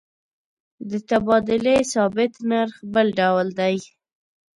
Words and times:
د 0.89 0.91
تبادلې 1.09 1.77
ثابت 1.93 2.33
نرخ 2.49 2.75
بل 2.93 3.07
ډول 3.19 3.47
دی. 3.59 3.75